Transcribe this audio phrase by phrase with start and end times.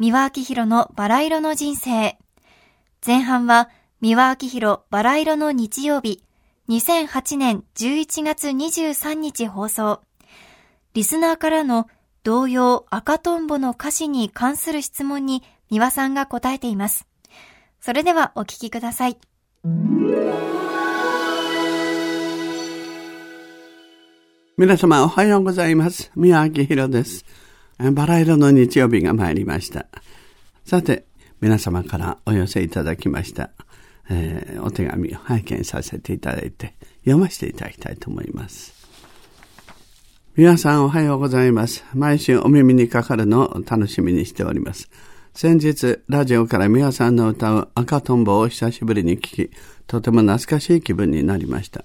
[0.00, 2.16] 三輪明宏のバラ色の人生。
[3.06, 3.68] 前半は
[4.00, 6.24] 三輪明宏バラ色の日曜日、
[6.70, 10.00] 2008年11月23日放送。
[10.94, 11.86] リスナーからの
[12.22, 17.06] 童謡赤とんぼの歌詞に関する質問に三輪さんが答えています。
[17.82, 19.18] それではお聞きください。
[24.56, 26.10] 皆様おはようございます。
[26.16, 27.49] 宮明宏です。
[27.92, 29.86] バラ色の日曜日が参りました。
[30.66, 31.06] さて、
[31.40, 33.50] 皆様からお寄せいただきました、
[34.10, 38.74] えー、お手紙を拝見させていただいて、読ませていただきたいと思います。
[40.36, 41.82] 皆さんおはようございます。
[41.94, 44.90] 毎週お耳にかかるのを楽しみにしております。
[45.32, 49.50] 先日、ラジオから皆さんの歌う赤とんぼを久しぶりに聞き、
[49.86, 51.82] とても懐かしい気分になりました。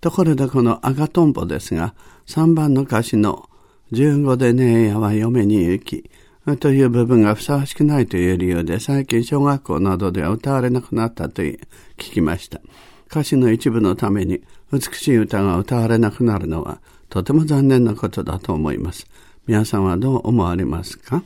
[0.00, 1.94] ところでこの赤とんぼですが、
[2.26, 3.50] 3番の歌詞の
[3.92, 6.10] 15でねえやは嫁に行き、
[6.60, 11.58] という部分がふさわしくないという理由で最近小学校などでは歌われなくなったと聞
[11.96, 12.60] きました。
[13.08, 19.06] 歌詞の一部のために美しい歌が歌われなくなるのはとても残念なことだと思います。
[19.46, 21.22] 皆さんはどう思われますか？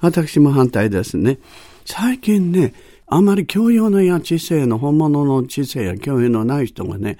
[0.00, 1.38] 私も反対ですね。
[1.84, 2.74] 最近ね、
[3.06, 7.18] あまり教養のや知性の本物の知性や教養のない人がね、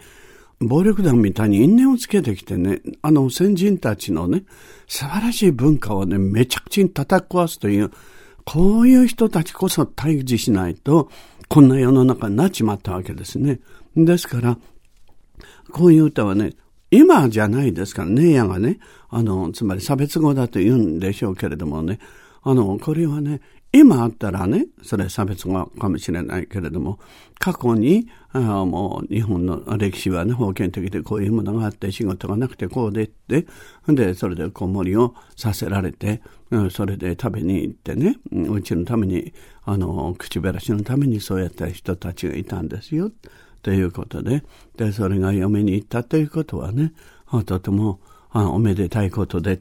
[0.60, 4.44] 暴力団みたいに因縁をつけてきてね、あの先人たちのね、
[4.88, 7.90] 素晴らしい文化をね、めちゃくちゃに叩き壊すという、
[8.44, 11.10] こういう人たちこそ対峙しないと、
[11.48, 13.60] こんな世の中になっちまったわけですね。
[13.96, 14.58] ですから、
[15.70, 16.54] こういう歌はね、
[16.90, 18.78] 今じゃないですからね、やがね、
[19.10, 21.98] あの、つまり差別語だと言うんでしょうけれどもね、
[22.42, 26.98] あの、これはね、今あったらね、それ差別語かもしれないけれども、
[27.38, 33.46] 過去に、あもう日本の歴史はね、封建的でこういうものがあって仕事がなくてこうでって、
[33.86, 36.22] で、それで子守をさせられて、
[36.70, 43.12] それで食べに行ってね、うちのために、あの、口減らしのためにそうやった人たちがいたんですよ、
[43.60, 44.44] ということで、
[44.78, 46.92] で、それが嫁に行ったということはね、
[47.44, 48.00] とても
[48.30, 49.60] あおめでたいことで、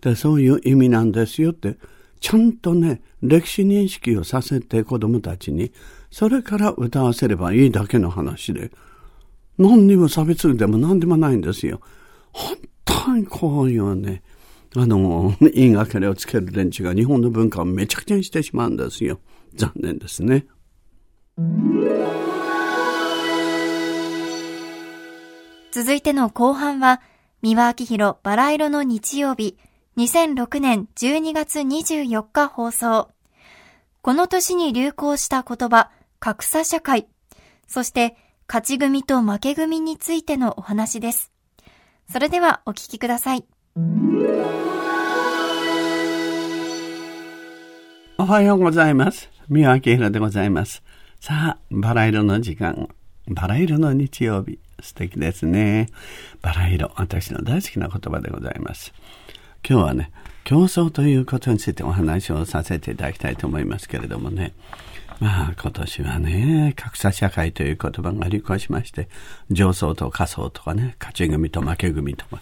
[0.00, 1.76] で、そういう意味なんですよって、
[2.20, 5.72] ちゃんとね、歴史認識をさせて子供たちに、
[6.10, 8.70] それから歌わせればいいだけの話で、
[9.58, 11.80] 何にも差別でも何でもないんですよ。
[12.32, 14.22] 本当にこういうね、
[14.76, 19.18] あの、言いがかりをつける連中が日本の文化をめちゃくちゃにしてしまうんですよ。
[19.54, 20.46] 残念ですね。
[25.70, 27.00] 続いての後半は、
[27.40, 29.56] 三輪明宏バラ色の日曜日、
[29.98, 33.08] 2006年12月24日放送。
[34.00, 37.08] この年に流行した言葉、格差社会。
[37.66, 38.16] そして、
[38.46, 41.32] 勝ち組と負け組についてのお話です。
[42.12, 43.44] それではお聞きください。
[48.18, 49.28] おはようございます。
[49.48, 50.84] 三輪明宏でございます。
[51.18, 52.88] さあ、バラ色の時間。
[53.26, 54.60] バラ色の日曜日。
[54.80, 55.88] 素敵ですね。
[56.40, 56.92] バラ色。
[56.94, 58.92] 私の大好きな言葉でございます。
[59.66, 60.10] 今日はね、
[60.44, 64.54] 競争ということについてお話をさせていただきたいと思いますけれどもね。
[65.20, 69.08] まあ今年はね、格差社会という言葉が流行しまして、
[69.50, 72.40] 上層と下層とかね、勝ち組と負け組とか、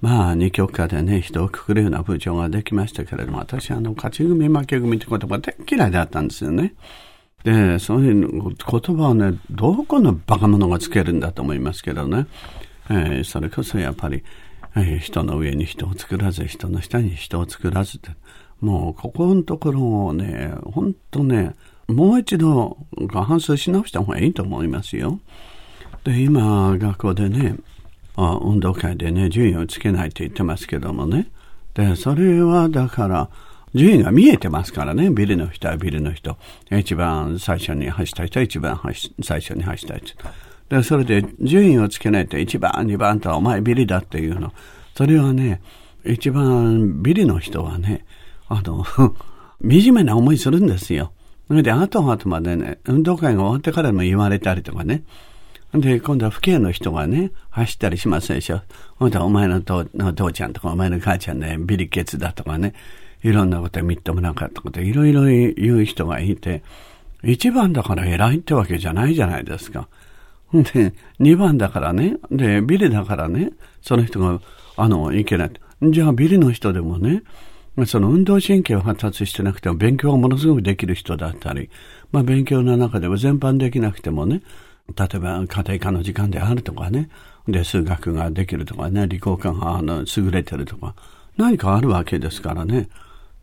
[0.00, 6.74] まあ二極化でね、人をくくるような風潮ができましたけれども、私あの、勝ち組負け組って言葉大嫌いだったんですよね。
[7.42, 12.26] で、そういう言葉をね、どこのバカ者がつけるんだと思いますけどね。
[12.90, 14.22] えー、それこそやっぱり、
[15.00, 18.10] 人の上に人を作らず、人の下に人を作らずって、
[18.60, 21.54] もうここのところをね、本当ね、
[21.88, 22.76] もう一度
[23.12, 25.18] 反省し直した方がいいと思いますよ。
[26.04, 27.56] で、今、学校でね、
[28.16, 31.28] 運動会でね、順位をつけないと言ってますけどもね。
[31.74, 33.28] で、それはだから、
[33.74, 36.36] 順位が見えてますからね、ビルの人はビルの人。
[36.70, 38.80] 一番最初に走った人は一番
[39.22, 40.14] 最初に走った人。
[40.70, 44.52] で、それで順位をつけないと1番、2番とはお前ビリだっていうの。
[44.94, 45.60] それはね、
[46.04, 48.06] 一番ビリの人はね、
[48.48, 48.84] あの、
[49.60, 51.12] 惨めな思いするんですよ。
[51.48, 55.02] それで、後々までね、運動会が終わってからも言われたりとかね。
[55.74, 58.62] で、今度は父兄の人がね、走ったりしますでしょ。
[58.96, 62.74] ほんとお前の父の父ちゃんとか、お前の母ちゃんね、ビリケツだとかね、
[63.24, 66.62] いろんなことみっともなかったこと、いろいろ言う人がいて、
[67.24, 69.88] 一番だから偉いってわけじゃないじゃないですか。
[70.52, 73.52] で、2番だからね、で、ビリだからね、
[73.82, 74.40] その人が、
[74.76, 75.50] あの、いけない。
[75.82, 77.22] じゃあ、ビリの人でもね、
[77.86, 81.70] その運動神経を発達してなくても勉強がものすごくできる人だったり、
[82.12, 84.42] まあ勉強の中でも全般できなくてもね、
[84.96, 87.08] 例えば家庭科の時間であるとかね、
[87.48, 90.94] で、数学ができるとかね、理工科があの優れてるとか、
[91.36, 92.88] 何かあるわけですからね。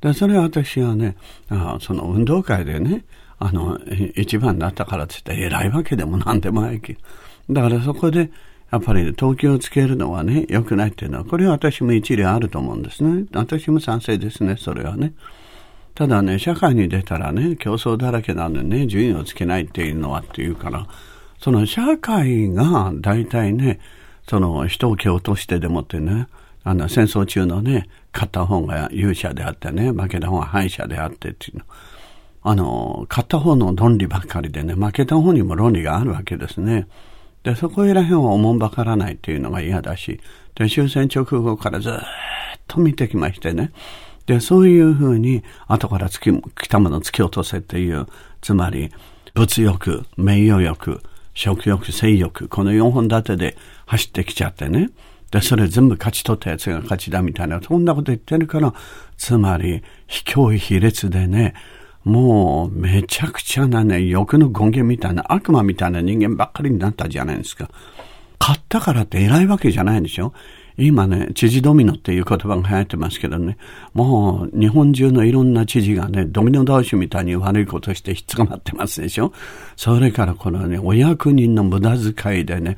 [0.02, 1.16] で、それは私はね、
[1.50, 3.06] あその運動会でね、
[3.40, 3.80] あの、
[4.16, 7.00] 一番だったからって言って偉いわけでもなんでもないけど。
[7.50, 8.32] だからそこで、
[8.72, 13.26] やっぱり投球をつけるのはね、良くないっていうのは、これは私も一理あると思うんですね。
[13.34, 15.14] 私も賛成ですね、それはね。
[15.96, 20.88] ただね、社会に出たらね、競争だらけなんでね、順位をつけないっていうのはっていうから、
[21.40, 23.80] その社会が大体ね、
[24.28, 26.28] その人を蹴落としてでもってね、
[26.64, 31.64] あの戦争中のね、勝った方が勇者であってね、負けた方が敗者であってっていうの。
[32.44, 36.88] あの、勝った方の論理ばっかりでね、負けた方にも論理があるわけですね。
[37.44, 40.20] で、そこら辺はおもんばからないっていうのが嫌だし、
[40.56, 41.94] で、終戦直後からずっ
[42.68, 43.72] と見てきましてね。
[44.26, 48.08] で、そういうふうに、後から突き、来たもの突き落とせっていう、
[48.42, 48.92] つまり、
[49.34, 51.02] 物欲、名誉欲、
[51.34, 54.90] 食欲、性欲、この4本立てで走ってきちゃってね。
[55.32, 58.74] で、それ全部勝ち取ったやつが勝ちだみたいな、そんなこと言ってるから、
[59.18, 61.54] つまり、卑怯卑劣でね、
[62.08, 67.70] もう、めちゃくちゃなね、欲の権限みたいな、悪魔みたいな人間ばっかりになったじゃないですか。
[68.40, 70.32] 勝ったからって偉いわけじゃないでしょ？
[70.78, 73.58] 今ね、知事ドミノっていう言葉が流行ってますけどね、
[73.94, 79.34] もう日本中のいろんな知事がね、ドミノ倒しみたいに悪いことしてひっ捕まってますでしょ？
[79.76, 82.78] それからこのね、お役人の無駄遣いでね、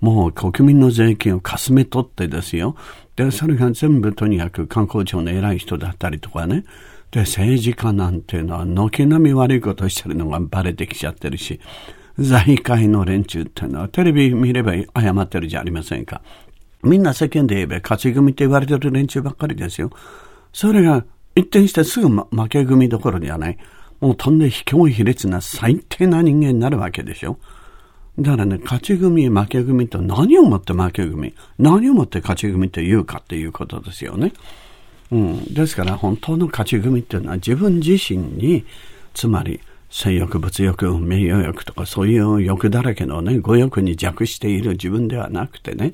[0.00, 2.76] もう国民の税金をかすめ取ってですよ。
[3.16, 6.64] で、それが全部とにかく観光庁の偉い人だったりとかね。
[7.10, 11.60] で、政治家なんていうのは、軒並み悪いことしてるのがバレてきちゃってるし、
[12.18, 16.22] 財界の連中っていうのは、テレビ見れば謝ってるじゃありませんか。
[16.82, 19.90] みんな世間で言えば勝ち組って言われてる連中ばっかりですよ。
[20.52, 23.58] それが一転してすぐ、負け組どころじゃない。
[24.00, 27.38] もうとんで卑怯卑劣な最低な人間になるわけでしょ。
[28.18, 34.32] だからね、勝ち組、負け組と何をもって負け組、何をもって勝ち組と言うかっていうことですよね。
[35.10, 35.54] うん。
[35.54, 38.64] ですから本当の勝ち組っていうのは自分自身に、
[39.14, 39.60] つまり
[39.90, 45.92] 性欲、物欲、名誉欲とかそういう欲だらけのね、語欲に弱している自分ではなくてね、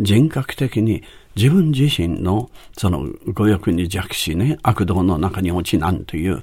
[0.00, 1.02] 人格的に
[1.36, 6.42] 自分自身のその語欲に弱しね、悪道の中に落ちなんという、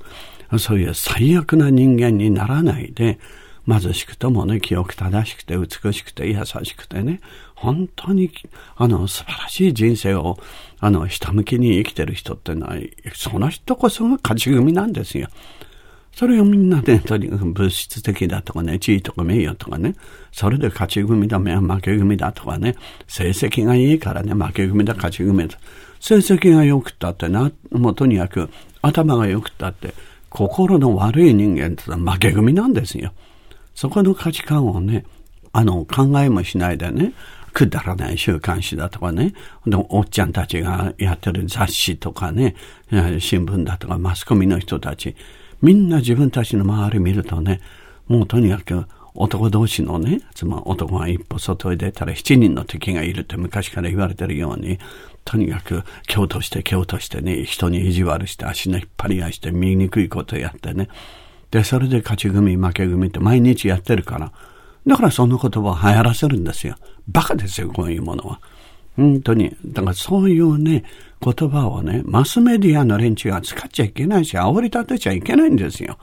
[0.59, 3.19] そういう最悪な人間にならないで、
[3.67, 7.21] 貧しくともね、清く正しくて美しくて優しくてね、
[7.55, 8.31] 本当に、
[8.75, 10.37] あの、素晴らしい人生を、
[10.79, 12.75] あの、下向きに生きてる人ってのは、
[13.15, 15.29] その人こそが勝ち組なんですよ。
[16.15, 19.95] それをみんなね、とにかく物質的だとかね、地位とか名誉とかね、
[20.31, 22.75] それで勝ち組だ、負け組だとかね、
[23.07, 25.57] 成績がいいからね、負け組だ、勝ち組だ。
[25.99, 28.49] 成績が良くったってな、もうとにかく
[28.81, 29.93] 頭が良くったって、
[30.29, 33.13] 心の悪い人間って負け組なんですよ。
[33.75, 35.05] そこの価値観をね、
[35.51, 37.13] あの、考えもしないでね、
[37.53, 39.33] くだらない週刊誌だとかね、
[39.65, 42.55] でもおっちゃんたちがやってる雑誌とかね、
[43.19, 45.15] 新聞だとかマスコミの人たち、
[45.61, 47.61] みんな自分たちの周り見るとね、
[48.07, 54.79] もうとにかく男同士のね、つまり男が一歩外へ出たら七人の敵がいるって昔から言われてるように、
[55.23, 60.89] とにかく京として京としてね、人に意地悪して足の引っ張り合いして見にくいことやってね。
[61.53, 64.31] で、それで勝ち組負け組って毎日やってるから。
[64.87, 66.75] だからその言葉を流行らせるんですよ。
[67.07, 68.39] バカですよ、こういうものは。
[68.97, 69.55] 本当に。
[69.63, 70.83] だからそういうね、
[71.21, 75.99] 言葉をね、マスメディアの連中は使っちゃいけないし、煽り立てちゃいけないんですよ。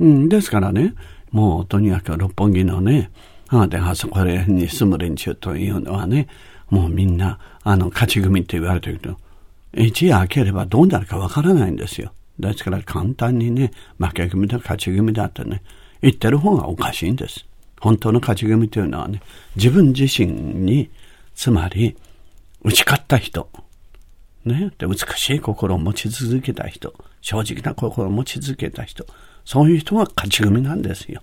[0.00, 0.94] うん、ですからね、
[1.30, 3.12] もうとにかく六本木のね、
[3.46, 6.26] あで、あそこら辺に住む連中というのはね、
[6.68, 9.16] もうみんな、あの、勝ち組って言われてるけど、
[9.72, 12.12] 一夜明ければどうなるかわからないんですよ。
[12.40, 15.62] ですから簡単にね、負け組だ、勝ち組だってね、
[16.02, 17.46] 言ってる方がおかしいんです。
[17.80, 19.22] 本当の勝ち組というのはね、
[19.56, 20.90] 自分自身に、
[21.34, 21.96] つまり、
[22.62, 23.48] 打ち勝った人、
[24.44, 24.72] ね。
[24.78, 29.06] で、美しい心を持ち続けた人、正直な心を持ち続けた人、
[29.44, 31.22] そういう人が勝ち組なんですよ。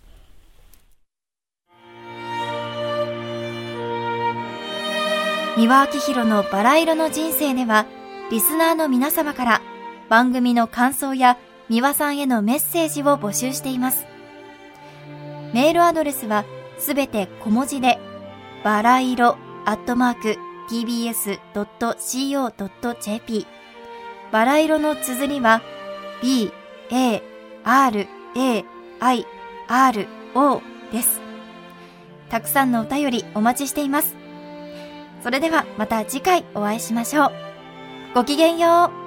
[5.57, 7.87] 三輪明宏のバラ色の人生では、
[8.29, 9.61] リスナーの皆様から
[10.09, 11.37] 番組の感想や
[11.69, 14.05] 三輪さんへのメッセージを募集しています。
[15.53, 16.45] メールアドレスは
[16.77, 17.99] すべて小文字で、
[18.63, 20.37] バラ色アットマーク
[20.69, 21.37] tbs.co.jp
[24.31, 25.61] バラ色の綴りは
[26.21, 26.51] b,
[26.91, 27.21] a,
[27.63, 28.65] r, a,
[28.99, 29.25] i,
[29.67, 30.61] r, o
[30.91, 31.21] です。
[32.29, 34.15] たくさんのお便りお待ちしています。
[35.23, 37.31] それではまた次回お会いしましょう。
[38.13, 39.06] ごきげんよう。